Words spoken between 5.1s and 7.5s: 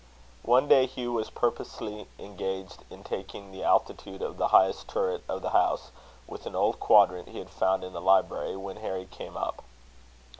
of the house, with an old quadrant he